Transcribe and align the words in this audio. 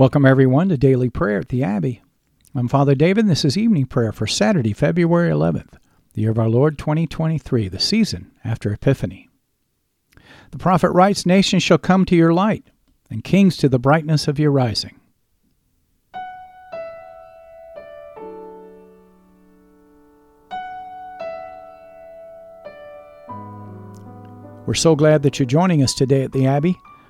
Welcome, 0.00 0.24
everyone, 0.24 0.70
to 0.70 0.78
Daily 0.78 1.10
Prayer 1.10 1.40
at 1.40 1.50
the 1.50 1.62
Abbey. 1.62 2.00
I'm 2.54 2.68
Father 2.68 2.94
David, 2.94 3.24
and 3.24 3.30
this 3.30 3.44
is 3.44 3.58
evening 3.58 3.84
prayer 3.84 4.12
for 4.12 4.26
Saturday, 4.26 4.72
February 4.72 5.30
11th, 5.30 5.74
the 6.14 6.22
year 6.22 6.30
of 6.30 6.38
our 6.38 6.48
Lord 6.48 6.78
2023, 6.78 7.68
the 7.68 7.78
season 7.78 8.30
after 8.42 8.72
Epiphany. 8.72 9.28
The 10.52 10.56
prophet 10.56 10.90
writes 10.92 11.26
Nations 11.26 11.62
shall 11.62 11.76
come 11.76 12.06
to 12.06 12.16
your 12.16 12.32
light, 12.32 12.64
and 13.10 13.22
kings 13.22 13.58
to 13.58 13.68
the 13.68 13.78
brightness 13.78 14.26
of 14.26 14.38
your 14.38 14.50
rising. 14.50 14.98
We're 24.64 24.72
so 24.72 24.96
glad 24.96 25.24
that 25.24 25.38
you're 25.38 25.44
joining 25.44 25.82
us 25.82 25.92
today 25.92 26.22
at 26.22 26.32
the 26.32 26.46
Abbey, 26.46 26.78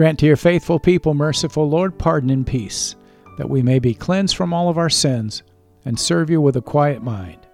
Grant 0.00 0.18
to 0.20 0.24
your 0.24 0.36
faithful 0.36 0.78
people, 0.78 1.12
merciful 1.12 1.68
Lord, 1.68 1.98
pardon 1.98 2.30
and 2.30 2.46
peace, 2.46 2.96
that 3.36 3.50
we 3.50 3.62
may 3.62 3.78
be 3.78 3.92
cleansed 3.92 4.34
from 4.34 4.54
all 4.54 4.70
of 4.70 4.78
our 4.78 4.88
sins 4.88 5.42
and 5.84 6.00
serve 6.00 6.30
you 6.30 6.40
with 6.40 6.56
a 6.56 6.62
quiet 6.62 7.02
mind. 7.02 7.46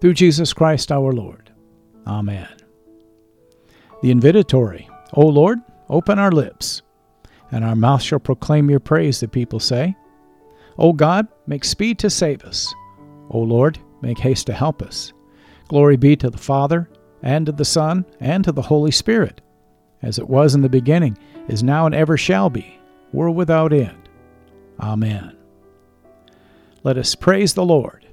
Through 0.00 0.14
Jesus 0.14 0.52
Christ 0.52 0.90
our 0.90 1.12
Lord. 1.12 1.52
Amen. 2.04 2.48
The 4.02 4.12
invitatory 4.12 4.88
O 5.12 5.24
Lord, 5.24 5.60
open 5.88 6.18
our 6.18 6.32
lips, 6.32 6.82
and 7.52 7.64
our 7.64 7.76
mouth 7.76 8.02
shall 8.02 8.18
proclaim 8.18 8.68
your 8.68 8.80
praise, 8.80 9.20
the 9.20 9.28
people 9.28 9.60
say. 9.60 9.94
O 10.78 10.92
God, 10.92 11.28
make 11.46 11.64
speed 11.64 12.00
to 12.00 12.10
save 12.10 12.42
us. 12.42 12.74
O 13.30 13.38
Lord, 13.38 13.78
make 14.00 14.18
haste 14.18 14.48
to 14.48 14.52
help 14.52 14.82
us. 14.82 15.12
Glory 15.68 15.96
be 15.96 16.16
to 16.16 16.30
the 16.30 16.36
Father, 16.36 16.90
and 17.22 17.46
to 17.46 17.52
the 17.52 17.64
Son, 17.64 18.04
and 18.18 18.42
to 18.42 18.50
the 18.50 18.62
Holy 18.62 18.90
Spirit 18.90 19.40
as 20.02 20.18
it 20.18 20.28
was 20.28 20.54
in 20.54 20.60
the 20.60 20.68
beginning, 20.68 21.16
is 21.48 21.62
now, 21.62 21.86
and 21.86 21.94
ever 21.94 22.16
shall 22.16 22.50
be, 22.50 22.78
world 23.12 23.36
without 23.36 23.72
end. 23.72 24.08
Amen. 24.80 25.36
Let 26.82 26.98
us 26.98 27.14
praise 27.14 27.54
the 27.54 27.64
Lord. 27.64 28.06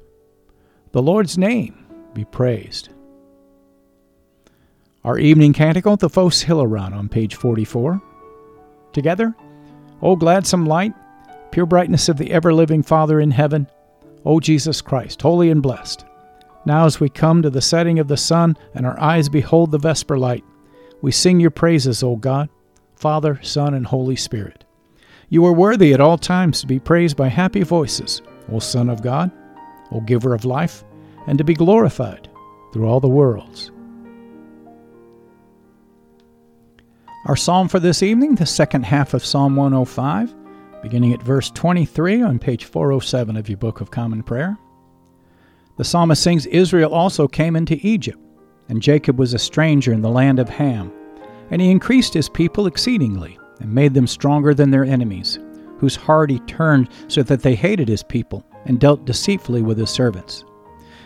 The 0.92 1.02
Lord's 1.02 1.38
name 1.38 1.86
be 2.14 2.26
praised. 2.26 2.90
Our 5.04 5.18
evening 5.18 5.54
canticle, 5.54 5.96
the 5.96 6.10
Phos 6.10 6.44
Hilaron, 6.44 6.94
on 6.94 7.10
page 7.10 7.36
44. 7.36 8.02
Together, 8.92 9.34
O 10.02 10.16
gladsome 10.16 10.66
light, 10.66 10.94
pure 11.52 11.66
brightness 11.66 12.10
of 12.10 12.18
the 12.18 12.32
ever 12.32 12.54
living 12.54 12.84
Father 12.84 13.20
in 13.20 13.32
heaven, 13.32 13.68
O 14.26 14.40
Jesus 14.40 14.82
Christ, 14.82 15.22
holy 15.22 15.50
and 15.50 15.62
blessed. 15.62 16.06
Now, 16.66 16.86
as 16.86 17.00
we 17.00 17.10
come 17.10 17.42
to 17.42 17.50
the 17.50 17.62
setting 17.62 18.00
of 18.00 18.08
the 18.08 18.18
sun 18.18 18.58
and 18.76 18.86
our 18.86 19.00
eyes 19.00 19.30
behold 19.30 19.72
the 19.72 19.78
vesper 19.78 20.18
light, 20.18 20.44
we 21.02 21.12
sing 21.12 21.40
your 21.40 21.52
praises, 21.52 22.04
O 22.04 22.16
God, 22.18 22.50
Father, 23.00 23.40
Son, 23.42 23.74
and 23.74 23.86
Holy 23.86 24.16
Spirit. 24.16 24.66
You 25.30 25.46
are 25.46 25.54
worthy 25.54 25.94
at 25.94 26.02
all 26.02 26.18
times 26.18 26.60
to 26.62 26.68
be 26.68 26.80
praised 26.80 27.16
by 27.16 27.30
happy 27.30 27.64
voices, 27.64 28.22
O 28.52 28.60
Son 28.60 28.90
of 28.90 29.02
God, 29.02 29.32
O 29.92 30.02
Giver 30.02 30.34
of 30.34 30.46
life, 30.46 30.84
and 31.26 31.38
to 31.38 31.44
be 31.44 31.54
glorified 31.54 32.30
through 32.74 32.88
all 32.88 33.00
the 33.00 33.08
worlds. 33.08 33.72
Our 37.26 37.36
psalm 37.36 37.70
for 37.70 37.80
this 37.80 38.04
evening, 38.04 38.36
the 38.36 38.46
second 38.46 38.84
half 38.84 39.14
of 39.14 39.26
Psalm 39.26 39.56
105, 39.56 40.36
beginning 40.82 41.14
at 41.14 41.24
verse 41.24 41.50
23 41.52 42.22
on 42.22 42.38
page 42.38 42.66
407 42.66 43.38
of 43.38 43.48
your 43.48 43.58
Book 43.58 43.82
of 43.82 43.92
Common 43.92 44.24
Prayer. 44.24 44.58
The 45.78 45.84
psalmist 45.84 46.22
sings 46.22 46.46
Israel 46.48 46.94
also 46.94 47.28
came 47.28 47.56
into 47.56 47.80
Egypt 47.82 48.20
and 48.70 48.82
Jacob 48.82 49.18
was 49.18 49.34
a 49.34 49.40
stranger 49.40 49.92
in 49.92 50.02
the 50.02 50.10
land 50.10 50.38
of 50.38 50.48
Ham. 50.48 50.94
And 51.52 51.62
he 51.62 51.72
increased 51.72 52.14
his 52.14 52.30
people 52.30 52.68
exceedingly, 52.68 53.38
and 53.60 53.74
made 53.74 53.94
them 53.94 54.08
stronger 54.08 54.54
than 54.54 54.72
their 54.72 54.86
enemies, 54.86 55.40
whose 55.78 55.96
heart 55.96 56.30
he 56.30 56.40
turned 56.42 56.90
so 57.08 57.24
that 57.24 57.42
they 57.42 57.56
hated 57.56 57.88
his 57.88 58.04
people, 58.04 58.46
and 58.66 58.80
dealt 58.80 59.06
deceitfully 59.06 59.62
with 59.62 59.78
his 59.78 59.90
servants. 59.90 60.44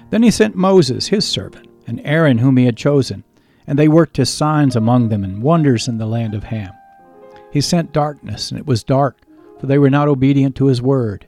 Then 0.09 0.24
he 0.24 0.31
sent 0.31 0.56
Moses, 0.56 1.08
his 1.08 1.26
servant, 1.26 1.68
and 1.88 2.02
Aaron, 2.04 2.38
whom 2.38 2.58
he 2.58 2.66
had 2.66 2.78
chosen, 2.78 3.24
and 3.68 3.80
they 3.80 3.88
worked 3.88 4.18
his 4.18 4.30
signs 4.30 4.76
among 4.76 5.09
them 5.09 5.24
and 5.24 5.42
wonders 5.42 5.88
in 5.88 5.98
the 5.98 6.06
land 6.06 6.34
of 6.34 6.44
Ham. 6.46 6.74
He 7.52 7.62
sent 7.62 7.94
darkness, 7.94 8.52
and 8.52 8.60
it 8.60 8.68
was 8.68 8.84
dark, 8.84 9.18
for 9.60 9.68
they 9.68 9.78
were 9.78 9.90
not 9.90 10.08
obedient 10.08 10.56
to 10.58 10.68
his 10.68 10.81
word. 10.81 11.28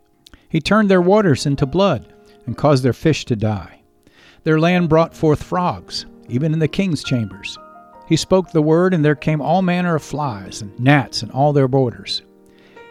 He 0.49 0.59
turned 0.59 0.89
their 0.89 1.01
waters 1.01 1.45
into 1.45 1.65
blood, 1.65 2.11
and 2.45 2.57
caused 2.57 2.83
their 2.83 2.93
fish 2.93 3.25
to 3.25 3.35
die. 3.35 3.81
Their 4.43 4.59
land 4.59 4.89
brought 4.89 5.15
forth 5.15 5.41
frogs, 5.41 6.05
even 6.29 6.53
in 6.53 6.59
the 6.59 6.67
king's 6.67 7.03
chambers. 7.03 7.57
He 8.07 8.15
spoke 8.15 8.51
the 8.51 8.61
word, 8.61 8.93
and 8.93 9.03
there 9.03 9.15
came 9.15 9.41
all 9.41 9.61
manner 9.61 9.95
of 9.95 10.03
flies 10.03 10.61
and 10.61 10.79
gnats 10.79 11.23
in 11.23 11.31
all 11.31 11.53
their 11.53 11.67
borders. 11.67 12.21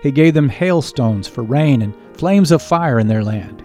He 0.03 0.11
gave 0.11 0.35
them 0.35 0.49
hailstones 0.49 1.29
for 1.29 1.43
rain 1.43 1.83
and 1.83 1.95
flames 2.17 2.51
of 2.51 2.61
fire 2.61 2.99
in 2.99 3.07
their 3.07 3.23
land. 3.23 3.63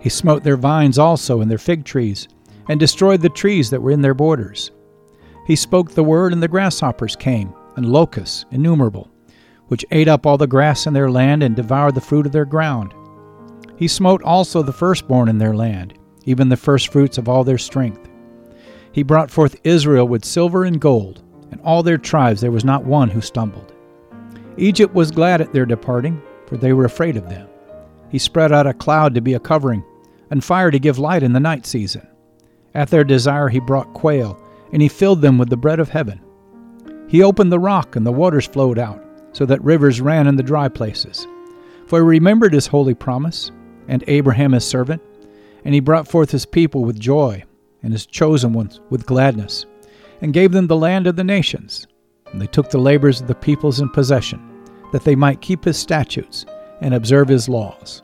He 0.00 0.08
smote 0.08 0.42
their 0.42 0.56
vines 0.56 0.98
also 0.98 1.40
and 1.40 1.50
their 1.50 1.58
fig 1.58 1.84
trees, 1.84 2.28
and 2.68 2.78
destroyed 2.78 3.20
the 3.20 3.28
trees 3.28 3.70
that 3.70 3.80
were 3.80 3.90
in 3.92 4.02
their 4.02 4.14
borders. 4.14 4.72
He 5.46 5.56
spoke 5.56 5.92
the 5.92 6.04
word, 6.04 6.32
and 6.32 6.42
the 6.42 6.48
grasshoppers 6.48 7.16
came, 7.16 7.54
and 7.76 7.86
locusts 7.86 8.44
innumerable, 8.50 9.10
which 9.68 9.86
ate 9.92 10.08
up 10.08 10.26
all 10.26 10.36
the 10.36 10.46
grass 10.46 10.86
in 10.86 10.92
their 10.92 11.10
land 11.10 11.42
and 11.42 11.56
devoured 11.56 11.94
the 11.94 12.00
fruit 12.00 12.26
of 12.26 12.32
their 12.32 12.44
ground. 12.44 12.92
He 13.76 13.88
smote 13.88 14.22
also 14.22 14.62
the 14.62 14.72
firstborn 14.72 15.28
in 15.28 15.38
their 15.38 15.54
land, 15.54 15.94
even 16.24 16.48
the 16.48 16.56
firstfruits 16.56 17.16
of 17.16 17.28
all 17.28 17.44
their 17.44 17.58
strength. 17.58 18.09
He 18.92 19.02
brought 19.02 19.30
forth 19.30 19.60
Israel 19.62 20.08
with 20.08 20.24
silver 20.24 20.64
and 20.64 20.80
gold, 20.80 21.22
and 21.52 21.60
all 21.60 21.82
their 21.82 21.98
tribes 21.98 22.40
there 22.40 22.50
was 22.50 22.64
not 22.64 22.84
one 22.84 23.08
who 23.08 23.20
stumbled. 23.20 23.72
Egypt 24.56 24.94
was 24.94 25.10
glad 25.12 25.40
at 25.40 25.52
their 25.52 25.66
departing, 25.66 26.20
for 26.46 26.56
they 26.56 26.72
were 26.72 26.84
afraid 26.84 27.16
of 27.16 27.28
them. 27.28 27.48
He 28.08 28.18
spread 28.18 28.50
out 28.50 28.66
a 28.66 28.74
cloud 28.74 29.14
to 29.14 29.20
be 29.20 29.34
a 29.34 29.40
covering, 29.40 29.84
and 30.30 30.42
fire 30.42 30.70
to 30.70 30.78
give 30.78 30.98
light 30.98 31.22
in 31.22 31.32
the 31.32 31.40
night 31.40 31.66
season. 31.66 32.06
At 32.74 32.88
their 32.88 33.04
desire 33.04 33.48
he 33.48 33.60
brought 33.60 33.94
quail, 33.94 34.40
and 34.72 34.82
he 34.82 34.88
filled 34.88 35.22
them 35.22 35.38
with 35.38 35.50
the 35.50 35.56
bread 35.56 35.78
of 35.78 35.88
heaven. 35.88 36.20
He 37.08 37.22
opened 37.22 37.52
the 37.52 37.58
rock, 37.58 37.94
and 37.94 38.04
the 38.04 38.12
waters 38.12 38.46
flowed 38.46 38.78
out, 38.78 39.02
so 39.32 39.46
that 39.46 39.62
rivers 39.62 40.00
ran 40.00 40.26
in 40.26 40.36
the 40.36 40.42
dry 40.42 40.68
places. 40.68 41.26
For 41.86 42.00
he 42.00 42.04
remembered 42.04 42.52
his 42.52 42.66
holy 42.66 42.94
promise, 42.94 43.52
and 43.86 44.02
Abraham 44.08 44.52
his 44.52 44.64
servant, 44.64 45.02
and 45.64 45.74
he 45.74 45.80
brought 45.80 46.08
forth 46.08 46.30
his 46.32 46.46
people 46.46 46.84
with 46.84 46.98
joy 46.98 47.44
and 47.82 47.92
his 47.92 48.06
chosen 48.06 48.52
ones 48.52 48.80
with 48.90 49.06
gladness, 49.06 49.66
and 50.20 50.32
gave 50.32 50.52
them 50.52 50.66
the 50.66 50.76
land 50.76 51.06
of 51.06 51.16
the 51.16 51.24
nations. 51.24 51.86
And 52.32 52.40
they 52.40 52.46
took 52.46 52.70
the 52.70 52.78
labors 52.78 53.20
of 53.20 53.26
the 53.26 53.34
peoples 53.34 53.80
in 53.80 53.88
possession, 53.88 54.40
that 54.92 55.04
they 55.04 55.16
might 55.16 55.40
keep 55.40 55.64
his 55.64 55.76
statutes 55.76 56.46
and 56.80 56.94
observe 56.94 57.28
his 57.28 57.48
laws. 57.48 58.02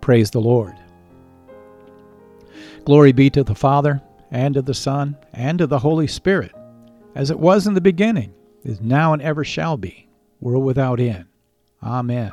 Praise 0.00 0.30
the 0.30 0.40
Lord. 0.40 0.74
Glory 2.84 3.12
be 3.12 3.30
to 3.30 3.44
the 3.44 3.54
Father, 3.54 4.02
and 4.30 4.54
to 4.54 4.62
the 4.62 4.74
Son, 4.74 5.16
and 5.32 5.58
to 5.58 5.66
the 5.66 5.78
Holy 5.78 6.06
Spirit, 6.06 6.52
as 7.14 7.30
it 7.30 7.38
was 7.38 7.66
in 7.66 7.74
the 7.74 7.80
beginning, 7.80 8.34
is 8.64 8.80
now, 8.80 9.12
and 9.12 9.22
ever 9.22 9.44
shall 9.44 9.76
be, 9.76 10.08
world 10.40 10.64
without 10.64 11.00
end. 11.00 11.26
Amen. 11.82 12.30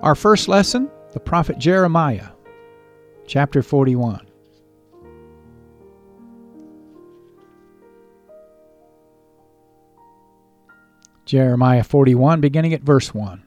Our 0.00 0.14
first 0.14 0.48
lesson, 0.48 0.90
the 1.14 1.20
prophet 1.20 1.58
Jeremiah, 1.58 2.30
chapter 3.28 3.62
41. 3.62 4.26
Jeremiah 11.24 11.84
41, 11.84 12.40
beginning 12.40 12.74
at 12.74 12.82
verse 12.82 13.14
1. 13.14 13.44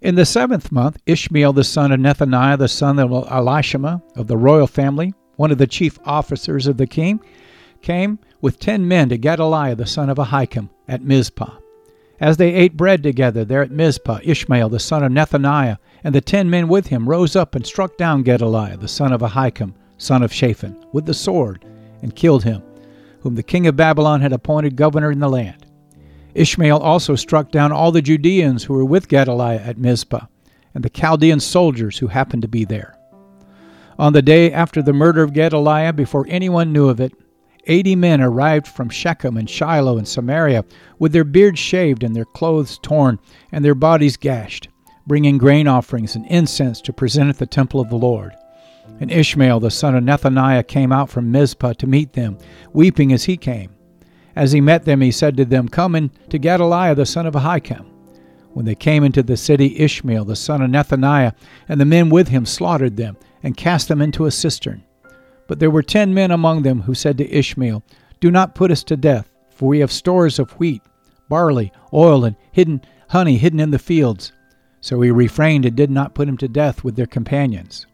In 0.00 0.14
the 0.14 0.24
seventh 0.24 0.72
month, 0.72 0.96
Ishmael 1.04 1.52
the 1.52 1.62
son 1.62 1.92
of 1.92 2.00
Nethaniah, 2.00 2.58
the 2.58 2.68
son 2.68 2.98
of 2.98 3.10
Elishama 3.10 4.02
of 4.16 4.26
the 4.26 4.38
royal 4.38 4.66
family, 4.66 5.12
one 5.36 5.50
of 5.50 5.58
the 5.58 5.66
chief 5.66 5.98
officers 6.06 6.66
of 6.66 6.78
the 6.78 6.86
king, 6.86 7.20
came 7.82 8.18
with 8.40 8.58
ten 8.58 8.88
men 8.88 9.10
to 9.10 9.18
Gedaliah 9.18 9.76
the 9.76 9.86
son 9.86 10.08
of 10.08 10.16
Ahikam 10.16 10.70
at 10.88 11.02
Mizpah. 11.02 11.58
As 12.20 12.36
they 12.36 12.54
ate 12.54 12.76
bread 12.76 13.02
together 13.02 13.44
there 13.44 13.62
at 13.62 13.70
Mizpah, 13.70 14.20
Ishmael 14.22 14.68
the 14.68 14.78
son 14.78 15.02
of 15.02 15.10
Nethaniah 15.10 15.78
and 16.04 16.14
the 16.14 16.20
ten 16.20 16.48
men 16.48 16.68
with 16.68 16.86
him 16.86 17.08
rose 17.08 17.34
up 17.34 17.54
and 17.54 17.66
struck 17.66 17.96
down 17.96 18.22
Gedaliah 18.22 18.76
the 18.76 18.88
son 18.88 19.12
of 19.12 19.20
Ahikam, 19.20 19.74
son 19.98 20.22
of 20.22 20.32
Shaphan, 20.32 20.76
with 20.92 21.06
the 21.06 21.14
sword, 21.14 21.64
and 22.02 22.14
killed 22.14 22.44
him, 22.44 22.62
whom 23.20 23.34
the 23.34 23.42
king 23.42 23.66
of 23.66 23.76
Babylon 23.76 24.20
had 24.20 24.32
appointed 24.32 24.76
governor 24.76 25.10
in 25.10 25.18
the 25.18 25.28
land. 25.28 25.66
Ishmael 26.34 26.78
also 26.78 27.14
struck 27.14 27.50
down 27.50 27.72
all 27.72 27.92
the 27.92 28.02
Judeans 28.02 28.64
who 28.64 28.74
were 28.74 28.84
with 28.84 29.08
Gedaliah 29.08 29.60
at 29.60 29.78
Mizpah, 29.78 30.26
and 30.74 30.84
the 30.84 30.90
Chaldean 30.90 31.40
soldiers 31.40 31.98
who 31.98 32.08
happened 32.08 32.42
to 32.42 32.48
be 32.48 32.64
there. 32.64 32.96
On 33.98 34.12
the 34.12 34.22
day 34.22 34.52
after 34.52 34.82
the 34.82 34.92
murder 34.92 35.22
of 35.22 35.32
Gedaliah, 35.32 35.92
before 35.92 36.26
anyone 36.28 36.72
knew 36.72 36.88
of 36.88 37.00
it, 37.00 37.12
eighty 37.66 37.96
men 37.96 38.20
arrived 38.20 38.66
from 38.66 38.88
Shechem 38.88 39.36
and 39.36 39.48
Shiloh 39.48 39.98
and 39.98 40.06
Samaria, 40.06 40.64
with 40.98 41.12
their 41.12 41.24
beards 41.24 41.58
shaved 41.58 42.02
and 42.02 42.14
their 42.14 42.24
clothes 42.24 42.78
torn 42.78 43.18
and 43.52 43.64
their 43.64 43.74
bodies 43.74 44.16
gashed, 44.16 44.68
bringing 45.06 45.38
grain 45.38 45.66
offerings 45.66 46.16
and 46.16 46.26
incense 46.26 46.80
to 46.82 46.92
present 46.92 47.30
at 47.30 47.38
the 47.38 47.46
temple 47.46 47.80
of 47.80 47.90
the 47.90 47.96
Lord. 47.96 48.32
And 49.00 49.10
Ishmael 49.10 49.60
the 49.60 49.70
son 49.70 49.94
of 49.96 50.04
Nethaniah 50.04 50.66
came 50.66 50.92
out 50.92 51.10
from 51.10 51.32
Mizpah 51.32 51.74
to 51.74 51.86
meet 51.86 52.12
them, 52.12 52.38
weeping 52.72 53.12
as 53.12 53.24
he 53.24 53.36
came. 53.36 53.74
As 54.36 54.52
he 54.52 54.60
met 54.60 54.84
them, 54.84 55.00
he 55.00 55.10
said 55.10 55.36
to 55.36 55.44
them, 55.44 55.68
Come 55.68 55.94
in 55.94 56.10
to 56.30 56.38
Gedaliah 56.38 56.94
the 56.94 57.06
son 57.06 57.26
of 57.26 57.34
Ahikam. 57.34 57.86
When 58.52 58.64
they 58.64 58.74
came 58.74 59.02
into 59.02 59.22
the 59.22 59.36
city, 59.36 59.78
Ishmael 59.80 60.24
the 60.24 60.36
son 60.36 60.62
of 60.62 60.70
Nethaniah 60.70 61.32
and 61.68 61.80
the 61.80 61.84
men 61.84 62.08
with 62.08 62.28
him 62.28 62.46
slaughtered 62.46 62.96
them 62.96 63.16
and 63.42 63.56
cast 63.56 63.88
them 63.88 64.00
into 64.00 64.26
a 64.26 64.30
cistern. 64.30 64.84
But 65.46 65.58
there 65.58 65.70
were 65.70 65.82
ten 65.82 66.14
men 66.14 66.30
among 66.30 66.62
them 66.62 66.82
who 66.82 66.94
said 66.94 67.18
to 67.18 67.30
Ishmael, 67.30 67.82
Do 68.20 68.30
not 68.30 68.54
put 68.54 68.70
us 68.70 68.82
to 68.84 68.96
death, 68.96 69.30
for 69.50 69.68
we 69.68 69.80
have 69.80 69.92
stores 69.92 70.38
of 70.38 70.52
wheat, 70.52 70.82
barley, 71.28 71.72
oil, 71.92 72.24
and 72.24 72.36
hidden 72.52 72.80
honey 73.10 73.36
hidden 73.36 73.60
in 73.60 73.70
the 73.70 73.78
fields. 73.78 74.32
So 74.80 75.00
he 75.00 75.10
refrained 75.10 75.64
and 75.64 75.76
did 75.76 75.90
not 75.90 76.14
put 76.14 76.28
him 76.28 76.36
to 76.38 76.48
death 76.48 76.84
with 76.84 76.96
their 76.96 77.06
companions. 77.06 77.86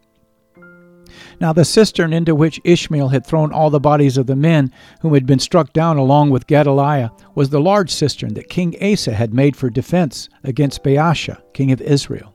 Now 1.40 1.52
the 1.52 1.64
cistern 1.64 2.12
into 2.12 2.34
which 2.34 2.60
Ishmael 2.64 3.08
had 3.08 3.26
thrown 3.26 3.52
all 3.52 3.70
the 3.70 3.80
bodies 3.80 4.16
of 4.16 4.26
the 4.26 4.36
men 4.36 4.72
whom 5.00 5.14
had 5.14 5.26
been 5.26 5.38
struck 5.38 5.72
down 5.72 5.96
along 5.96 6.30
with 6.30 6.46
Gedaliah 6.46 7.10
was 7.34 7.50
the 7.50 7.60
large 7.60 7.90
cistern 7.90 8.34
that 8.34 8.48
King 8.48 8.76
Asa 8.82 9.12
had 9.12 9.34
made 9.34 9.56
for 9.56 9.70
defense 9.70 10.28
against 10.44 10.84
Baasha, 10.84 11.42
king 11.52 11.72
of 11.72 11.80
Israel. 11.80 12.34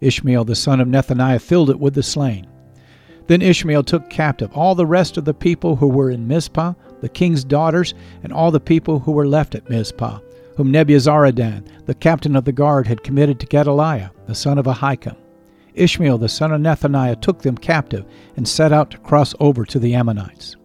Ishmael 0.00 0.44
the 0.44 0.54
son 0.54 0.80
of 0.80 0.88
Nethaniah 0.88 1.40
filled 1.40 1.70
it 1.70 1.80
with 1.80 1.94
the 1.94 2.02
slain. 2.02 2.46
Then 3.26 3.42
Ishmael 3.42 3.84
took 3.84 4.10
captive 4.10 4.50
all 4.52 4.74
the 4.74 4.86
rest 4.86 5.16
of 5.16 5.24
the 5.24 5.34
people 5.34 5.76
who 5.76 5.88
were 5.88 6.10
in 6.10 6.28
Mizpah, 6.28 6.74
the 7.00 7.08
king's 7.08 7.44
daughters, 7.44 7.94
and 8.22 8.32
all 8.32 8.50
the 8.50 8.60
people 8.60 9.00
who 9.00 9.12
were 9.12 9.26
left 9.26 9.54
at 9.54 9.68
Mizpah, 9.70 10.18
whom 10.56 10.72
Nebuzaradan, 10.72 11.64
the 11.86 11.94
captain 11.94 12.36
of 12.36 12.44
the 12.44 12.52
guard, 12.52 12.86
had 12.86 13.02
committed 13.02 13.40
to 13.40 13.46
Gedaliah, 13.46 14.10
the 14.26 14.34
son 14.34 14.58
of 14.58 14.66
Ahikam. 14.66 15.16
Ishmael 15.74 16.18
the 16.18 16.28
son 16.28 16.52
of 16.52 16.60
Nethaniah 16.60 17.20
took 17.20 17.42
them 17.42 17.56
captive 17.56 18.04
and 18.36 18.46
set 18.46 18.72
out 18.72 18.90
to 18.92 18.98
cross 18.98 19.34
over 19.40 19.64
to 19.64 19.78
the 19.78 19.94
Ammonites. 19.94 20.56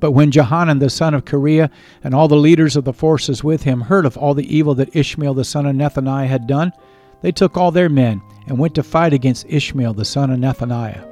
But 0.00 0.12
when 0.12 0.30
Johanan 0.30 0.78
the 0.78 0.90
son 0.90 1.14
of 1.14 1.24
Kareah 1.24 1.70
and 2.02 2.14
all 2.14 2.28
the 2.28 2.36
leaders 2.36 2.74
of 2.76 2.84
the 2.84 2.92
forces 2.92 3.44
with 3.44 3.62
him 3.64 3.82
heard 3.82 4.06
of 4.06 4.16
all 4.16 4.34
the 4.34 4.56
evil 4.56 4.74
that 4.76 4.96
Ishmael 4.96 5.34
the 5.34 5.44
son 5.44 5.66
of 5.66 5.76
Nethaniah 5.76 6.26
had 6.28 6.46
done, 6.46 6.72
they 7.20 7.30
took 7.30 7.56
all 7.56 7.70
their 7.70 7.88
men 7.88 8.20
and 8.46 8.58
went 8.58 8.74
to 8.74 8.82
fight 8.82 9.12
against 9.12 9.46
Ishmael 9.48 9.94
the 9.94 10.04
son 10.04 10.30
of 10.30 10.38
Nethaniah. 10.40 11.11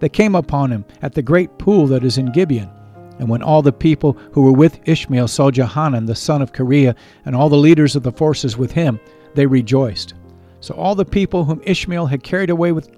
They 0.00 0.08
came 0.08 0.34
upon 0.34 0.70
him 0.70 0.84
at 1.02 1.14
the 1.14 1.22
great 1.22 1.58
pool 1.58 1.86
that 1.88 2.04
is 2.04 2.18
in 2.18 2.32
Gibeon. 2.32 2.70
And 3.18 3.28
when 3.28 3.42
all 3.42 3.62
the 3.62 3.72
people 3.72 4.12
who 4.32 4.42
were 4.42 4.52
with 4.52 4.78
Ishmael 4.86 5.28
saw 5.28 5.50
Johanan 5.50 6.06
the 6.06 6.14
son 6.14 6.42
of 6.42 6.52
Kareah 6.52 6.94
and 7.24 7.34
all 7.34 7.48
the 7.48 7.56
leaders 7.56 7.96
of 7.96 8.02
the 8.02 8.12
forces 8.12 8.58
with 8.58 8.72
him, 8.72 9.00
they 9.34 9.46
rejoiced. 9.46 10.14
So 10.60 10.74
all 10.74 10.94
the 10.94 11.04
people 11.04 11.44
whom 11.44 11.62
Ishmael 11.64 12.06
had 12.06 12.22
carried 12.22 12.50
away 12.50 12.72
with 12.72 12.90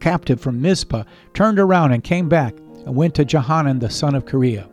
captive 0.00 0.40
from 0.40 0.60
Mizpah 0.60 1.04
turned 1.32 1.58
around 1.58 1.92
and 1.92 2.04
came 2.04 2.28
back 2.28 2.54
and 2.84 2.96
went 2.96 3.14
to 3.14 3.24
Johanan 3.24 3.78
the 3.78 3.88
son 3.88 4.14
of 4.14 4.24
Kareah. 4.24 4.68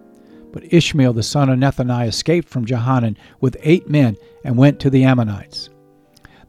But 0.51 0.73
Ishmael 0.73 1.13
the 1.13 1.23
son 1.23 1.49
of 1.49 1.59
Nethaniah 1.59 2.07
escaped 2.07 2.49
from 2.49 2.65
Johanan 2.65 3.17
with 3.39 3.55
eight 3.61 3.89
men 3.89 4.17
and 4.43 4.57
went 4.57 4.79
to 4.79 4.89
the 4.89 5.03
Ammonites. 5.03 5.69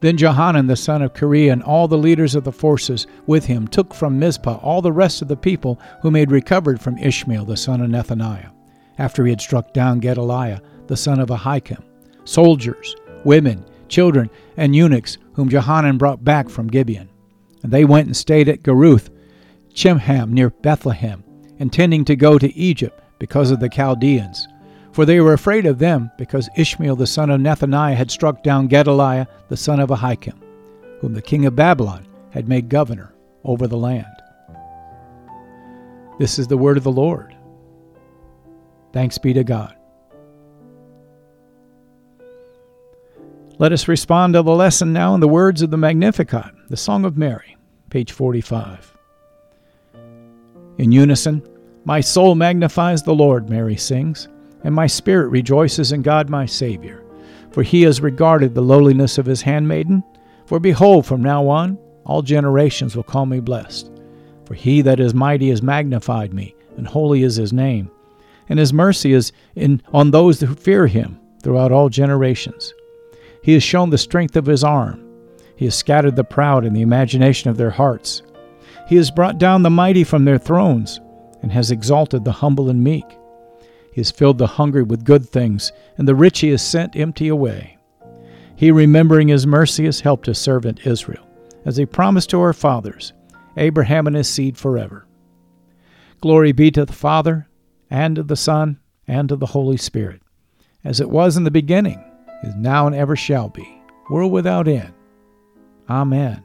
Then 0.00 0.16
Johanan 0.16 0.66
the 0.66 0.76
son 0.76 1.02
of 1.02 1.12
Kareah 1.12 1.52
and 1.52 1.62
all 1.62 1.86
the 1.86 1.98
leaders 1.98 2.34
of 2.34 2.44
the 2.44 2.52
forces 2.52 3.06
with 3.26 3.44
him 3.46 3.68
took 3.68 3.94
from 3.94 4.18
Mizpah 4.18 4.56
all 4.62 4.80
the 4.80 4.92
rest 4.92 5.20
of 5.20 5.28
the 5.28 5.36
people 5.36 5.78
whom 6.00 6.14
he 6.14 6.20
had 6.20 6.30
recovered 6.30 6.80
from 6.80 6.98
Ishmael 6.98 7.44
the 7.44 7.56
son 7.56 7.82
of 7.82 7.90
Nethaniah, 7.90 8.50
after 8.98 9.24
he 9.24 9.30
had 9.30 9.40
struck 9.40 9.74
down 9.74 10.00
Gedaliah 10.00 10.60
the 10.86 10.96
son 10.96 11.20
of 11.20 11.28
Ahikam, 11.28 11.82
soldiers, 12.24 12.96
women, 13.24 13.64
children, 13.88 14.30
and 14.56 14.74
eunuchs 14.74 15.18
whom 15.34 15.50
Johanan 15.50 15.98
brought 15.98 16.24
back 16.24 16.48
from 16.48 16.68
Gibeon. 16.68 17.08
And 17.62 17.70
they 17.70 17.84
went 17.84 18.06
and 18.06 18.16
stayed 18.16 18.48
at 18.48 18.62
Geruth, 18.62 19.10
Chimham 19.74 20.32
near 20.32 20.50
Bethlehem, 20.50 21.22
intending 21.58 22.06
to 22.06 22.16
go 22.16 22.38
to 22.38 22.54
Egypt 22.56 22.98
because 23.18 23.50
of 23.50 23.60
the 23.60 23.68
Chaldeans. 23.68 24.48
For 24.92 25.04
they 25.04 25.20
were 25.20 25.32
afraid 25.32 25.66
of 25.66 25.78
them, 25.78 26.10
because 26.18 26.48
Ishmael 26.56 26.96
the 26.96 27.06
son 27.06 27.30
of 27.30 27.40
Nethaniah 27.40 27.94
had 27.94 28.10
struck 28.10 28.42
down 28.42 28.66
Gedaliah 28.66 29.26
the 29.48 29.56
son 29.56 29.78
of 29.78 29.90
Ahikam, 29.90 30.40
whom 31.00 31.14
the 31.14 31.22
king 31.22 31.46
of 31.46 31.54
Babylon 31.54 32.06
had 32.30 32.48
made 32.48 32.68
governor 32.68 33.14
over 33.44 33.66
the 33.66 33.76
land. 33.76 34.06
This 36.18 36.38
is 36.38 36.48
the 36.48 36.56
word 36.56 36.76
of 36.76 36.84
the 36.84 36.92
Lord. 36.92 37.34
Thanks 38.92 39.16
be 39.18 39.32
to 39.32 39.44
God. 39.44 39.74
Let 43.58 43.72
us 43.72 43.88
respond 43.88 44.34
to 44.34 44.42
the 44.42 44.50
lesson 44.50 44.92
now 44.92 45.14
in 45.14 45.20
the 45.20 45.28
words 45.28 45.62
of 45.62 45.70
the 45.70 45.76
Magnificat, 45.76 46.50
the 46.68 46.76
Song 46.76 47.04
of 47.04 47.16
Mary, 47.16 47.56
page 47.90 48.10
45. 48.10 48.96
In 50.78 50.92
unison, 50.92 51.46
My 51.84 52.00
soul 52.00 52.34
magnifies 52.34 53.02
the 53.02 53.14
Lord, 53.14 53.50
Mary 53.50 53.76
sings, 53.76 54.28
and 54.64 54.74
my 54.74 54.86
spirit 54.86 55.28
rejoices 55.28 55.92
in 55.92 56.02
God 56.02 56.28
my 56.28 56.46
Savior. 56.46 57.04
For 57.50 57.62
he 57.62 57.82
has 57.82 58.00
regarded 58.00 58.54
the 58.54 58.60
lowliness 58.62 59.18
of 59.18 59.26
his 59.26 59.42
handmaiden. 59.42 60.04
For 60.46 60.60
behold, 60.60 61.06
from 61.06 61.22
now 61.22 61.48
on, 61.48 61.78
all 62.04 62.22
generations 62.22 62.94
will 62.94 63.02
call 63.02 63.26
me 63.26 63.40
blessed. 63.40 63.90
For 64.44 64.54
he 64.54 64.82
that 64.82 65.00
is 65.00 65.14
mighty 65.14 65.50
has 65.50 65.62
magnified 65.62 66.32
me, 66.34 66.54
and 66.76 66.86
holy 66.86 67.22
is 67.22 67.36
his 67.36 67.52
name. 67.52 67.90
And 68.48 68.58
his 68.58 68.72
mercy 68.72 69.12
is 69.12 69.32
in, 69.54 69.82
on 69.92 70.10
those 70.10 70.40
who 70.40 70.54
fear 70.54 70.86
him 70.86 71.20
throughout 71.42 71.72
all 71.72 71.88
generations. 71.88 72.74
He 73.42 73.54
has 73.54 73.62
shown 73.62 73.90
the 73.90 73.98
strength 73.98 74.36
of 74.36 74.46
his 74.46 74.64
arm. 74.64 75.06
He 75.56 75.66
has 75.66 75.74
scattered 75.74 76.16
the 76.16 76.24
proud 76.24 76.64
in 76.64 76.72
the 76.72 76.82
imagination 76.82 77.50
of 77.50 77.56
their 77.56 77.70
hearts. 77.70 78.22
He 78.88 78.96
has 78.96 79.10
brought 79.10 79.38
down 79.38 79.62
the 79.62 79.70
mighty 79.70 80.04
from 80.04 80.24
their 80.24 80.38
thrones, 80.38 81.00
and 81.42 81.52
has 81.52 81.70
exalted 81.70 82.24
the 82.24 82.32
humble 82.32 82.70
and 82.70 82.82
meek. 82.82 83.04
He 83.92 84.00
has 84.00 84.10
filled 84.10 84.38
the 84.38 84.46
hungry 84.46 84.82
with 84.82 85.04
good 85.04 85.28
things, 85.28 85.72
and 85.98 86.06
the 86.06 86.14
rich 86.14 86.40
he 86.40 86.50
has 86.50 86.62
sent 86.62 86.96
empty 86.96 87.28
away. 87.28 87.78
He, 88.56 88.70
remembering 88.70 89.28
his 89.28 89.46
mercy, 89.46 89.86
has 89.86 90.00
helped 90.00 90.26
his 90.26 90.38
servant 90.38 90.86
Israel, 90.86 91.26
as 91.64 91.76
he 91.76 91.86
promised 91.86 92.30
to 92.30 92.40
our 92.40 92.52
fathers, 92.52 93.12
Abraham 93.56 94.06
and 94.06 94.16
his 94.16 94.28
seed 94.28 94.56
forever. 94.56 95.06
Glory 96.20 96.52
be 96.52 96.70
to 96.70 96.84
the 96.84 96.92
Father, 96.92 97.48
and 97.90 98.16
to 98.16 98.22
the 98.22 98.36
Son, 98.36 98.78
and 99.08 99.28
to 99.28 99.36
the 99.36 99.46
Holy 99.46 99.76
Spirit, 99.76 100.22
as 100.84 101.00
it 101.00 101.10
was 101.10 101.36
in 101.36 101.44
the 101.44 101.50
beginning 101.50 102.04
is 102.42 102.54
now 102.54 102.86
and 102.86 102.94
ever 102.94 103.16
shall 103.16 103.48
be, 103.48 103.82
world 104.08 104.32
without 104.32 104.68
end. 104.68 104.92
Amen. 105.88 106.44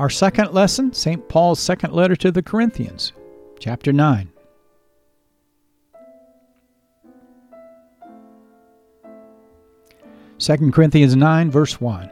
Our 0.00 0.08
second 0.08 0.54
lesson, 0.54 0.94
St. 0.94 1.28
Paul's 1.28 1.60
second 1.60 1.92
letter 1.92 2.16
to 2.16 2.32
the 2.32 2.42
Corinthians, 2.42 3.12
chapter 3.58 3.92
9. 3.92 4.32
2 10.38 10.70
Corinthians 10.70 11.14
9, 11.14 11.50
verse 11.50 11.82
1. 11.82 12.10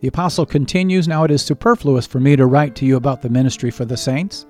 The 0.00 0.08
apostle 0.08 0.44
continues 0.44 1.06
Now 1.06 1.22
it 1.22 1.30
is 1.30 1.40
superfluous 1.40 2.04
for 2.04 2.18
me 2.18 2.34
to 2.34 2.46
write 2.46 2.74
to 2.74 2.84
you 2.84 2.96
about 2.96 3.22
the 3.22 3.30
ministry 3.30 3.70
for 3.70 3.84
the 3.84 3.96
saints, 3.96 4.44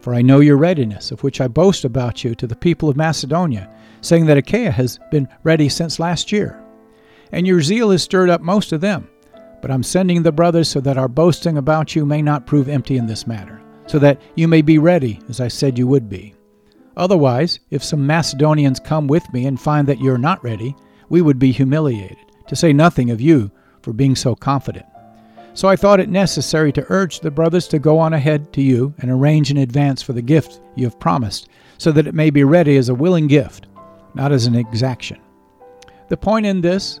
for 0.00 0.14
I 0.14 0.22
know 0.22 0.38
your 0.38 0.58
readiness, 0.58 1.10
of 1.10 1.24
which 1.24 1.40
I 1.40 1.48
boast 1.48 1.84
about 1.84 2.22
you 2.22 2.36
to 2.36 2.46
the 2.46 2.54
people 2.54 2.88
of 2.88 2.96
Macedonia, 2.96 3.68
saying 4.00 4.26
that 4.26 4.38
Achaia 4.38 4.70
has 4.70 5.00
been 5.10 5.26
ready 5.42 5.68
since 5.68 5.98
last 5.98 6.30
year. 6.30 6.62
And 7.32 7.48
your 7.48 7.62
zeal 7.62 7.90
has 7.90 8.04
stirred 8.04 8.30
up 8.30 8.42
most 8.42 8.70
of 8.70 8.80
them. 8.80 9.08
But 9.62 9.70
I'm 9.70 9.82
sending 9.82 10.22
the 10.22 10.32
brothers 10.32 10.68
so 10.68 10.80
that 10.80 10.98
our 10.98 11.08
boasting 11.08 11.56
about 11.56 11.96
you 11.96 12.04
may 12.04 12.20
not 12.20 12.46
prove 12.46 12.68
empty 12.68 12.98
in 12.98 13.06
this 13.06 13.26
matter, 13.26 13.62
so 13.86 13.98
that 14.00 14.20
you 14.34 14.48
may 14.48 14.60
be 14.60 14.78
ready, 14.78 15.20
as 15.28 15.40
I 15.40 15.48
said 15.48 15.78
you 15.78 15.86
would 15.86 16.08
be. 16.10 16.34
Otherwise, 16.96 17.60
if 17.70 17.82
some 17.82 18.06
Macedonians 18.06 18.80
come 18.80 19.06
with 19.06 19.22
me 19.32 19.46
and 19.46 19.58
find 19.58 19.86
that 19.86 20.00
you're 20.00 20.18
not 20.18 20.42
ready, 20.44 20.74
we 21.08 21.22
would 21.22 21.38
be 21.38 21.52
humiliated 21.52 22.18
to 22.48 22.56
say 22.56 22.72
nothing 22.72 23.10
of 23.10 23.20
you 23.20 23.50
for 23.80 23.92
being 23.92 24.16
so 24.16 24.34
confident. 24.34 24.84
So 25.54 25.68
I 25.68 25.76
thought 25.76 26.00
it 26.00 26.08
necessary 26.08 26.72
to 26.72 26.86
urge 26.88 27.20
the 27.20 27.30
brothers 27.30 27.68
to 27.68 27.78
go 27.78 27.98
on 27.98 28.14
ahead 28.14 28.52
to 28.54 28.62
you 28.62 28.94
and 28.98 29.10
arrange 29.10 29.50
in 29.50 29.58
advance 29.58 30.02
for 30.02 30.12
the 30.12 30.22
gift 30.22 30.60
you 30.74 30.84
have 30.84 30.98
promised, 30.98 31.48
so 31.78 31.92
that 31.92 32.06
it 32.06 32.14
may 32.14 32.30
be 32.30 32.42
ready 32.42 32.76
as 32.76 32.88
a 32.88 32.94
willing 32.94 33.26
gift, 33.26 33.66
not 34.14 34.32
as 34.32 34.46
an 34.46 34.54
exaction. 34.54 35.20
The 36.08 36.16
point 36.16 36.46
in 36.46 36.60
this 36.60 37.00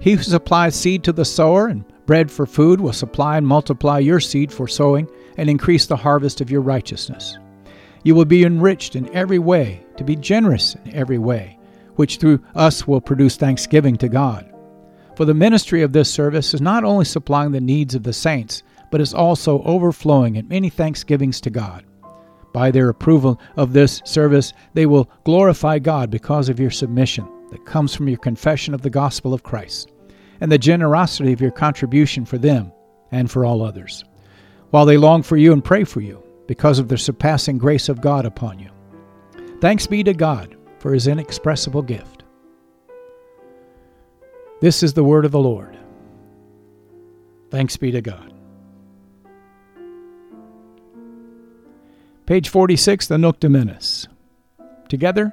He 0.00 0.12
who 0.12 0.22
supplies 0.22 0.74
seed 0.74 1.04
to 1.04 1.12
the 1.12 1.24
sower 1.24 1.66
and 1.66 1.84
bread 2.06 2.30
for 2.30 2.46
food 2.46 2.80
will 2.80 2.92
supply 2.92 3.36
and 3.36 3.46
multiply 3.46 3.98
your 3.98 4.20
seed 4.20 4.52
for 4.52 4.68
sowing 4.68 5.10
and 5.36 5.50
increase 5.50 5.86
the 5.86 5.96
harvest 5.96 6.40
of 6.40 6.50
your 6.50 6.60
righteousness. 6.60 7.38
You 8.04 8.14
will 8.14 8.24
be 8.24 8.44
enriched 8.44 8.96
in 8.96 9.14
every 9.14 9.38
way, 9.38 9.84
to 9.96 10.04
be 10.04 10.16
generous 10.16 10.76
in 10.84 10.94
every 10.94 11.18
way 11.18 11.58
which 11.98 12.18
through 12.18 12.40
us 12.54 12.86
will 12.86 13.00
produce 13.00 13.36
thanksgiving 13.36 13.96
to 13.96 14.08
God. 14.08 14.48
For 15.16 15.24
the 15.24 15.34
ministry 15.34 15.82
of 15.82 15.92
this 15.92 16.08
service 16.08 16.54
is 16.54 16.60
not 16.60 16.84
only 16.84 17.04
supplying 17.04 17.50
the 17.50 17.60
needs 17.60 17.96
of 17.96 18.04
the 18.04 18.12
saints, 18.12 18.62
but 18.92 19.00
is 19.00 19.12
also 19.12 19.62
overflowing 19.64 20.36
in 20.36 20.46
many 20.46 20.70
thanksgivings 20.70 21.40
to 21.40 21.50
God. 21.50 21.84
By 22.54 22.70
their 22.70 22.88
approval 22.88 23.40
of 23.56 23.72
this 23.72 24.00
service, 24.04 24.52
they 24.74 24.86
will 24.86 25.10
glorify 25.24 25.80
God 25.80 26.08
because 26.08 26.48
of 26.48 26.60
your 26.60 26.70
submission 26.70 27.28
that 27.50 27.66
comes 27.66 27.94
from 27.94 28.08
your 28.08 28.18
confession 28.18 28.74
of 28.74 28.82
the 28.82 28.90
gospel 28.90 29.34
of 29.34 29.42
Christ, 29.42 29.92
and 30.40 30.52
the 30.52 30.58
generosity 30.58 31.32
of 31.32 31.40
your 31.40 31.50
contribution 31.50 32.24
for 32.24 32.38
them 32.38 32.72
and 33.10 33.30
for 33.30 33.44
all 33.44 33.62
others, 33.62 34.04
while 34.70 34.84
they 34.84 34.96
long 34.96 35.22
for 35.22 35.36
you 35.36 35.52
and 35.52 35.64
pray 35.64 35.84
for 35.84 36.00
you 36.00 36.22
because 36.46 36.78
of 36.78 36.88
the 36.88 36.98
surpassing 36.98 37.58
grace 37.58 37.88
of 37.88 38.00
God 38.00 38.24
upon 38.26 38.58
you. 38.58 38.70
Thanks 39.60 39.86
be 39.86 40.02
to 40.04 40.14
God 40.14 40.56
for 40.78 40.92
his 40.92 41.06
inexpressible 41.06 41.82
gift. 41.82 42.22
This 44.60 44.82
is 44.82 44.92
the 44.92 45.04
word 45.04 45.24
of 45.24 45.32
the 45.32 45.38
Lord. 45.38 45.78
Thanks 47.50 47.76
be 47.76 47.90
to 47.92 48.00
God. 48.00 48.32
Page 52.26 52.50
46, 52.50 53.06
the 53.06 53.16
Dimittis. 53.16 54.06
Together, 54.88 55.32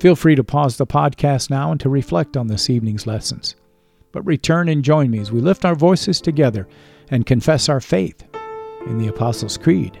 Feel 0.00 0.16
free 0.16 0.34
to 0.34 0.42
pause 0.42 0.78
the 0.78 0.86
podcast 0.86 1.50
now 1.50 1.70
and 1.70 1.78
to 1.80 1.90
reflect 1.90 2.34
on 2.34 2.46
this 2.46 2.70
evening's 2.70 3.06
lessons. 3.06 3.54
But 4.12 4.24
return 4.24 4.70
and 4.70 4.82
join 4.82 5.10
me 5.10 5.18
as 5.18 5.30
we 5.30 5.42
lift 5.42 5.66
our 5.66 5.74
voices 5.74 6.22
together 6.22 6.66
and 7.10 7.26
confess 7.26 7.68
our 7.68 7.82
faith 7.82 8.24
in 8.86 8.96
the 8.96 9.08
Apostles' 9.08 9.58
Creed. 9.58 10.00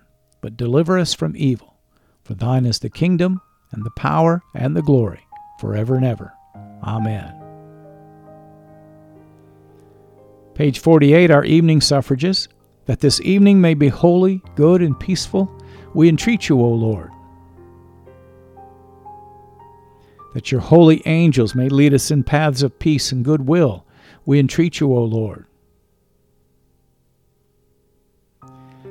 but 0.41 0.57
deliver 0.57 0.97
us 0.97 1.13
from 1.13 1.35
evil. 1.35 1.77
For 2.23 2.33
thine 2.33 2.65
is 2.65 2.79
the 2.79 2.89
kingdom, 2.89 3.41
and 3.71 3.85
the 3.85 3.91
power, 3.91 4.41
and 4.53 4.75
the 4.75 4.81
glory, 4.81 5.25
forever 5.59 5.95
and 5.95 6.05
ever. 6.05 6.33
Amen. 6.83 7.33
Page 10.53 10.79
48, 10.79 11.31
our 11.31 11.45
evening 11.45 11.81
suffrages. 11.81 12.47
That 12.85 12.99
this 12.99 13.21
evening 13.21 13.61
may 13.61 13.75
be 13.75 13.87
holy, 13.87 14.41
good, 14.55 14.81
and 14.81 14.99
peaceful, 14.99 15.55
we 15.93 16.09
entreat 16.09 16.49
you, 16.49 16.59
O 16.59 16.67
Lord. 16.67 17.11
that 20.33 20.51
your 20.51 20.61
holy 20.61 21.01
angels 21.05 21.55
may 21.55 21.69
lead 21.69 21.93
us 21.93 22.11
in 22.11 22.23
paths 22.23 22.63
of 22.63 22.79
peace 22.79 23.11
and 23.11 23.25
goodwill. 23.25 23.85
We 24.25 24.39
entreat 24.39 24.79
you, 24.79 24.93
O 24.93 25.03
Lord. 25.03 25.45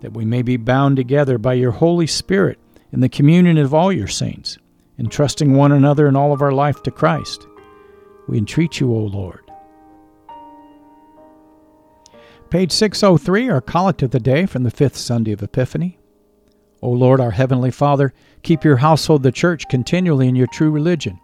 that 0.00 0.12
we 0.12 0.24
may 0.24 0.42
be 0.42 0.56
bound 0.56 0.96
together 0.96 1.38
by 1.38 1.54
your 1.54 1.72
Holy 1.72 2.06
Spirit 2.06 2.58
in 2.92 3.00
the 3.00 3.08
communion 3.08 3.58
of 3.58 3.74
all 3.74 3.92
your 3.92 4.08
saints, 4.08 4.58
entrusting 4.98 5.54
one 5.54 5.72
another 5.72 6.06
in 6.06 6.16
all 6.16 6.32
of 6.32 6.42
our 6.42 6.52
life 6.52 6.82
to 6.82 6.90
Christ. 6.90 7.46
We 8.28 8.38
entreat 8.38 8.80
you, 8.80 8.92
O 8.92 8.98
Lord. 8.98 9.40
Page 12.50 12.72
603, 12.72 13.48
our 13.48 13.60
collect 13.60 14.02
of 14.02 14.10
the 14.10 14.18
day 14.18 14.46
from 14.46 14.64
the 14.64 14.70
fifth 14.70 14.96
Sunday 14.96 15.32
of 15.32 15.42
Epiphany. 15.42 15.98
O 16.82 16.90
Lord, 16.90 17.20
our 17.20 17.30
Heavenly 17.30 17.70
Father, 17.70 18.12
keep 18.42 18.64
your 18.64 18.78
household, 18.78 19.22
the 19.22 19.30
church, 19.30 19.68
continually 19.68 20.28
in 20.28 20.34
your 20.34 20.48
true 20.48 20.70
religion 20.70 21.20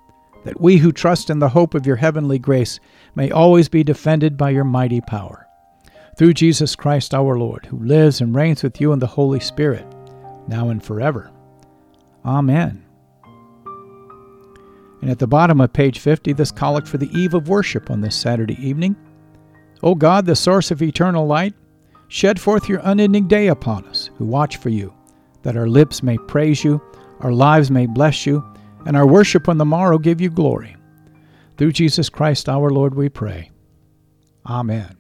that 0.47 0.61
we 0.61 0.76
who 0.76 0.92
trust 0.92 1.28
in 1.28 1.40
the 1.40 1.49
hope 1.49 1.75
of 1.75 1.87
your 1.87 1.97
heavenly 1.97 2.38
grace 2.38 2.78
may 3.16 3.33
always 3.33 3.68
be 3.68 3.83
defended 3.83 4.37
by 4.37 4.49
your 4.50 4.62
mighty 4.62 5.00
power. 5.00 5.46
Through 6.16 6.32
Jesus 6.32 6.75
Christ 6.75 7.12
our 7.12 7.38
Lord, 7.38 7.66
who 7.66 7.78
lives 7.78 8.23
and 8.23 8.35
reigns 8.35 8.62
with 8.62 8.80
you 8.80 8.92
in 8.92 8.99
the 8.99 9.06
Holy 9.06 9.38
Spirit, 9.38 9.87
now 10.49 10.70
and 10.70 10.82
forever. 10.82 11.30
Amen. 12.25 12.82
And 15.02 15.11
at 15.11 15.18
the 15.18 15.26
bottom 15.26 15.61
of 15.61 15.75
page 15.75 15.99
50, 15.99 16.32
this 16.32 16.50
collect 16.50 16.88
for 16.88 16.96
the 16.96 17.11
eve 17.12 17.35
of 17.35 17.50
worship 17.50 17.90
on 17.90 18.00
this 18.00 18.16
Saturday 18.16 18.56
evening. 18.66 18.96
O 19.82 19.94
God, 19.94 20.25
the 20.25 20.35
source 20.35 20.70
of 20.70 20.80
eternal 20.80 21.26
light, 21.26 21.52
shed 22.08 22.40
forth 22.40 22.66
your 22.66 22.80
unending 22.85 23.28
day 23.28 23.49
upon 23.49 23.85
us 23.85 24.08
who 24.16 24.25
watch 24.25 24.56
for 24.56 24.70
you, 24.70 24.94
that 25.42 25.56
our 25.56 25.68
lips 25.68 26.02
may 26.02 26.16
praise 26.16 26.64
you, 26.64 26.80
our 27.20 27.32
lives 27.32 27.70
may 27.70 27.87
bless 27.87 28.25
you, 28.25 28.42
and 28.87 28.96
our 28.96 29.06
worship 29.06 29.50
on 29.50 29.58
the 29.58 29.66
morrow 29.66 29.99
give 29.99 30.23
you 30.23 30.30
glory. 30.30 30.76
Through 31.58 31.73
Jesus 31.73 32.08
Christ 32.08 32.49
our 32.49 32.70
Lord 32.70 32.94
we 32.94 33.11
pray. 33.11 33.50
Amen. 34.46 34.96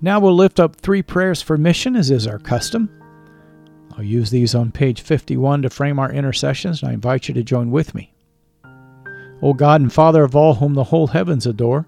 Now 0.00 0.20
we'll 0.20 0.34
lift 0.34 0.60
up 0.60 0.76
three 0.76 1.02
prayers 1.02 1.40
for 1.40 1.56
mission, 1.56 1.96
as 1.96 2.10
is 2.10 2.26
our 2.26 2.38
custom. 2.38 2.90
I'll 3.96 4.04
use 4.04 4.30
these 4.30 4.54
on 4.54 4.70
page 4.72 5.00
51 5.00 5.62
to 5.62 5.70
frame 5.70 5.98
our 5.98 6.12
intercessions, 6.12 6.82
and 6.82 6.90
I 6.90 6.94
invite 6.94 7.28
you 7.28 7.34
to 7.34 7.42
join 7.42 7.70
with 7.70 7.94
me. 7.94 8.12
O 9.42 9.54
God 9.54 9.80
and 9.80 9.92
Father 9.92 10.22
of 10.22 10.36
all 10.36 10.54
whom 10.54 10.74
the 10.74 10.84
whole 10.84 11.06
heavens 11.08 11.46
adore, 11.46 11.86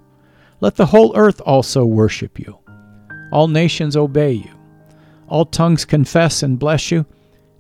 let 0.60 0.76
the 0.76 0.86
whole 0.86 1.16
earth 1.16 1.40
also 1.42 1.84
worship 1.84 2.38
you. 2.38 2.58
All 3.30 3.48
nations 3.48 3.96
obey 3.96 4.32
you. 4.32 4.50
All 5.28 5.44
tongues 5.44 5.84
confess 5.84 6.42
and 6.42 6.58
bless 6.58 6.90
you, 6.90 7.04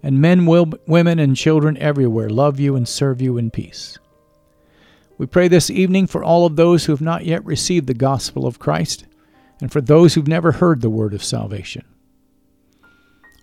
and 0.02 0.20
men, 0.20 0.46
will, 0.46 0.72
women, 0.86 1.18
and 1.18 1.36
children 1.36 1.76
everywhere 1.76 2.30
love 2.30 2.58
you 2.58 2.74
and 2.74 2.88
serve 2.88 3.20
you 3.20 3.36
in 3.36 3.50
peace. 3.50 3.98
We 5.18 5.26
pray 5.26 5.48
this 5.48 5.68
evening 5.68 6.06
for 6.06 6.24
all 6.24 6.46
of 6.46 6.56
those 6.56 6.84
who 6.84 6.92
have 6.92 7.00
not 7.02 7.26
yet 7.26 7.44
received 7.44 7.86
the 7.86 7.94
gospel 7.94 8.46
of 8.46 8.58
Christ, 8.58 9.04
and 9.60 9.72
for 9.72 9.80
those 9.80 10.14
who've 10.14 10.28
never 10.28 10.52
heard 10.52 10.80
the 10.80 10.90
word 10.90 11.14
of 11.14 11.24
salvation. 11.24 11.84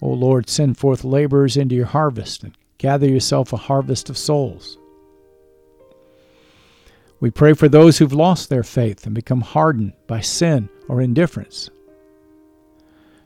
O 0.01 0.09
Lord, 0.09 0.49
send 0.49 0.77
forth 0.77 1.03
laborers 1.03 1.57
into 1.57 1.75
your 1.75 1.85
harvest, 1.85 2.43
and 2.43 2.57
gather 2.77 3.07
yourself 3.07 3.53
a 3.53 3.57
harvest 3.57 4.09
of 4.09 4.17
souls. 4.17 4.77
We 7.19 7.31
pray 7.31 7.53
for 7.53 7.69
those 7.69 7.97
who've 7.97 8.13
lost 8.13 8.49
their 8.49 8.63
faith 8.63 9.05
and 9.05 9.15
become 9.15 9.41
hardened 9.41 9.93
by 10.05 10.19
sin 10.19 10.69
or 10.87 11.01
indifference. 11.01 11.69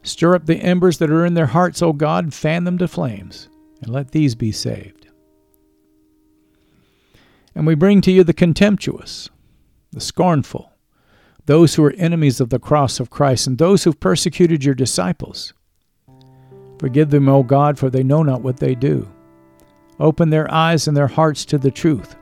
Stir 0.04 0.36
up 0.36 0.46
the 0.46 0.58
embers 0.58 1.00
that 1.00 1.12
are 1.12 1.26
in 1.26 1.34
their 1.34 1.48
hearts, 1.48 1.82
O 1.82 1.92
God, 1.92 2.24
and 2.24 2.34
fan 2.34 2.64
them 2.64 2.78
to 2.78 2.88
flames, 2.88 3.50
and 3.82 3.92
let 3.92 4.12
these 4.12 4.36
be 4.36 4.52
saved. 4.52 5.08
And 7.56 7.68
we 7.68 7.76
bring 7.76 8.00
to 8.02 8.12
you 8.12 8.24
the 8.24 8.34
contemptuous, 8.34 9.30
the 9.92 10.00
scornful, 10.00 10.69
those 11.50 11.74
who 11.74 11.84
are 11.84 11.94
enemies 11.98 12.40
of 12.40 12.52
the 12.52 12.60
cross 12.60 13.00
of 13.00 13.10
Christ, 13.10 13.48
and 13.48 13.58
those 13.58 13.84
who've 13.84 14.00
persecuted 14.00 14.64
your 14.64 14.76
disciples. 14.76 15.52
Forgive 16.78 17.10
them, 17.10 17.28
O 17.28 17.42
God, 17.42 17.80
for 17.80 17.90
they 17.90 18.04
know 18.04 18.22
not 18.22 18.44
what 18.44 18.58
they 18.58 18.76
do. 18.76 19.12
Open 20.00 20.30
their 20.30 20.54
eyes 20.54 20.88
and 20.88 20.96
their 20.96 21.08
hearts 21.08 21.46
to 21.46 21.58
the 21.58 21.72
truth, 21.72 22.16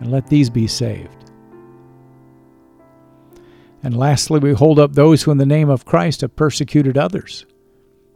and 0.00 0.10
let 0.10 0.28
these 0.28 0.48
be 0.48 0.66
saved. 0.66 1.30
And 3.82 3.94
lastly, 3.94 4.40
we 4.40 4.54
hold 4.54 4.78
up 4.78 4.94
those 4.94 5.22
who 5.22 5.30
in 5.30 5.36
the 5.36 5.44
name 5.44 5.68
of 5.68 5.84
Christ 5.84 6.22
have 6.22 6.34
persecuted 6.34 6.96
others, 6.96 7.44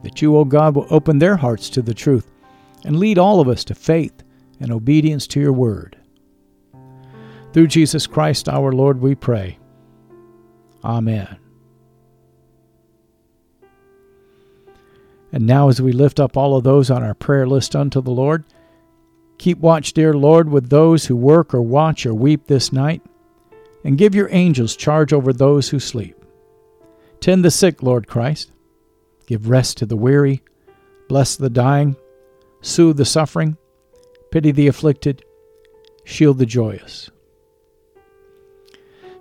that 0.01 0.19
you, 0.19 0.35
O 0.35 0.45
God, 0.45 0.75
will 0.75 0.87
open 0.89 1.19
their 1.19 1.37
hearts 1.37 1.69
to 1.69 1.83
the 1.83 1.93
truth 1.93 2.31
and 2.83 2.97
lead 2.97 3.19
all 3.19 3.39
of 3.39 3.47
us 3.47 3.63
to 3.65 3.75
faith 3.75 4.23
and 4.59 4.71
obedience 4.71 5.27
to 5.27 5.39
your 5.39 5.53
word. 5.53 5.95
Through 7.53 7.67
Jesus 7.67 8.07
Christ 8.07 8.49
our 8.49 8.71
Lord, 8.71 8.99
we 8.99 9.13
pray. 9.13 9.59
Amen. 10.83 11.37
And 15.31 15.47
now, 15.47 15.69
as 15.69 15.81
we 15.81 15.91
lift 15.91 16.19
up 16.19 16.37
all 16.37 16.55
of 16.55 16.63
those 16.63 16.91
on 16.91 17.01
our 17.01 17.15
prayer 17.15 17.47
list 17.47 17.75
unto 17.75 18.01
the 18.01 18.11
Lord, 18.11 18.43
keep 19.39 19.57
watch, 19.57 19.93
dear 19.93 20.13
Lord, 20.13 20.49
with 20.49 20.69
those 20.69 21.07
who 21.07 21.15
work 21.15 21.53
or 21.55 21.61
watch 21.61 22.05
or 22.05 22.13
weep 22.13 22.45
this 22.45 22.71
night 22.71 23.01
and 23.83 23.97
give 23.97 24.13
your 24.13 24.29
angels 24.31 24.75
charge 24.75 25.11
over 25.11 25.33
those 25.33 25.69
who 25.69 25.79
sleep. 25.79 26.15
Tend 27.19 27.43
the 27.43 27.51
sick, 27.51 27.81
Lord 27.81 28.07
Christ. 28.07 28.51
Give 29.25 29.49
rest 29.49 29.77
to 29.77 29.85
the 29.85 29.97
weary. 29.97 30.41
Bless 31.07 31.35
the 31.35 31.49
dying. 31.49 31.95
Soothe 32.61 32.97
the 32.97 33.05
suffering. 33.05 33.57
Pity 34.31 34.51
the 34.51 34.67
afflicted. 34.67 35.23
Shield 36.03 36.37
the 36.37 36.45
joyous. 36.45 37.09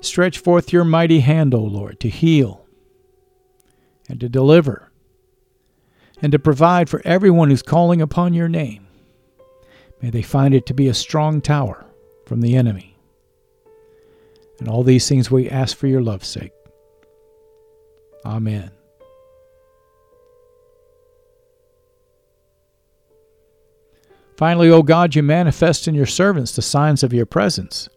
Stretch 0.02 0.38
forth 0.38 0.72
your 0.72 0.84
mighty 0.84 1.20
hand, 1.20 1.54
O 1.54 1.60
Lord, 1.60 2.00
to 2.00 2.08
heal 2.08 2.66
and 4.08 4.18
to 4.20 4.28
deliver 4.28 4.90
and 6.20 6.32
to 6.32 6.38
provide 6.40 6.90
for 6.90 7.00
everyone 7.04 7.50
who's 7.50 7.62
calling 7.62 8.02
upon 8.02 8.34
your 8.34 8.48
name. 8.48 8.86
May 10.00 10.10
they 10.10 10.22
find 10.22 10.54
it 10.54 10.66
to 10.66 10.74
be 10.74 10.88
a 10.88 10.94
strong 10.94 11.40
tower 11.40 11.86
from 12.26 12.40
the 12.40 12.56
enemy. 12.56 12.96
And 14.58 14.68
all 14.68 14.82
these 14.82 15.08
things 15.08 15.30
we 15.30 15.48
ask 15.48 15.76
for 15.76 15.86
your 15.86 16.02
love's 16.02 16.28
sake. 16.28 16.52
Amen. 18.26 18.72
Finally, 24.36 24.70
O 24.70 24.82
God, 24.82 25.14
you 25.14 25.22
manifest 25.22 25.86
in 25.86 25.94
your 25.94 26.06
servants 26.06 26.56
the 26.56 26.62
signs 26.62 27.04
of 27.04 27.12
your 27.12 27.26
presence. 27.26 27.88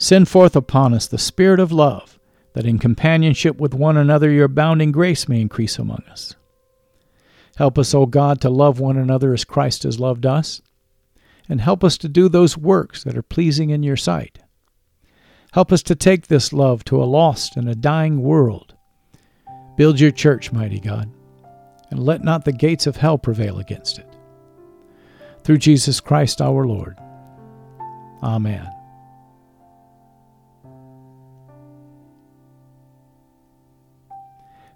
Send 0.00 0.30
forth 0.30 0.56
upon 0.56 0.94
us 0.94 1.06
the 1.06 1.18
Spirit 1.18 1.60
of 1.60 1.72
love, 1.72 2.18
that 2.54 2.64
in 2.64 2.78
companionship 2.78 3.60
with 3.60 3.74
one 3.74 3.98
another 3.98 4.30
your 4.30 4.46
abounding 4.46 4.92
grace 4.92 5.28
may 5.28 5.42
increase 5.42 5.78
among 5.78 6.02
us. 6.10 6.34
Help 7.56 7.78
us, 7.78 7.92
O 7.92 8.06
God, 8.06 8.40
to 8.40 8.48
love 8.48 8.80
one 8.80 8.96
another 8.96 9.34
as 9.34 9.44
Christ 9.44 9.82
has 9.82 10.00
loved 10.00 10.24
us, 10.24 10.62
and 11.50 11.60
help 11.60 11.84
us 11.84 11.98
to 11.98 12.08
do 12.08 12.30
those 12.30 12.56
works 12.56 13.04
that 13.04 13.14
are 13.14 13.22
pleasing 13.22 13.68
in 13.68 13.82
your 13.82 13.98
sight. 13.98 14.38
Help 15.52 15.70
us 15.70 15.82
to 15.82 15.94
take 15.94 16.28
this 16.28 16.50
love 16.50 16.82
to 16.84 17.02
a 17.02 17.04
lost 17.04 17.58
and 17.58 17.68
a 17.68 17.74
dying 17.74 18.22
world. 18.22 18.72
Build 19.76 20.00
your 20.00 20.12
church, 20.12 20.50
mighty 20.50 20.80
God, 20.80 21.12
and 21.90 22.02
let 22.02 22.24
not 22.24 22.46
the 22.46 22.52
gates 22.52 22.86
of 22.86 22.96
hell 22.96 23.18
prevail 23.18 23.58
against 23.58 23.98
it. 23.98 24.08
Through 25.44 25.58
Jesus 25.58 26.00
Christ 26.00 26.40
our 26.40 26.66
Lord. 26.66 26.96
Amen. 28.22 28.66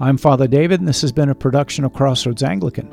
I'm 0.00 0.16
Father 0.16 0.46
David, 0.46 0.78
and 0.78 0.88
this 0.88 1.00
has 1.00 1.10
been 1.10 1.30
a 1.30 1.34
production 1.34 1.84
of 1.84 1.92
Crossroads 1.92 2.44
Anglican. 2.44 2.88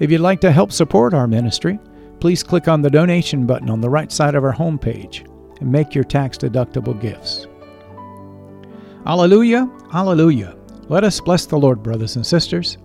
If 0.00 0.10
you'd 0.10 0.20
like 0.20 0.42
to 0.42 0.52
help 0.52 0.70
support 0.70 1.14
our 1.14 1.26
ministry, 1.26 1.78
please 2.20 2.42
click 2.42 2.68
on 2.68 2.82
the 2.82 2.90
donation 2.90 3.46
button 3.46 3.70
on 3.70 3.80
the 3.80 3.88
right 3.88 4.12
side 4.12 4.34
of 4.34 4.44
our 4.44 4.52
homepage 4.52 5.26
and 5.60 5.72
make 5.72 5.94
your 5.94 6.04
tax 6.04 6.36
deductible 6.36 7.00
gifts. 7.00 7.46
Alleluia, 9.06 9.70
Alleluia. 9.94 10.54
Let 10.90 11.04
us 11.04 11.20
bless 11.20 11.46
the 11.46 11.56
Lord, 11.56 11.82
brothers 11.82 12.16
and 12.16 12.26
sisters. 12.26 12.76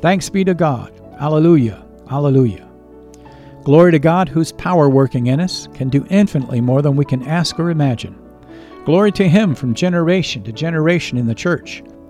Thanks 0.00 0.30
be 0.30 0.42
to 0.44 0.54
God. 0.54 0.98
Alleluia, 1.20 1.84
Alleluia. 2.10 2.66
Glory 3.62 3.92
to 3.92 3.98
God, 3.98 4.26
whose 4.26 4.52
power 4.52 4.88
working 4.88 5.26
in 5.26 5.38
us 5.38 5.68
can 5.74 5.90
do 5.90 6.06
infinitely 6.08 6.62
more 6.62 6.80
than 6.80 6.96
we 6.96 7.04
can 7.04 7.26
ask 7.26 7.58
or 7.60 7.68
imagine. 7.68 8.18
Glory 8.86 9.12
to 9.12 9.28
Him 9.28 9.54
from 9.54 9.74
generation 9.74 10.42
to 10.44 10.52
generation 10.52 11.18
in 11.18 11.26
the 11.26 11.34
church 11.34 11.82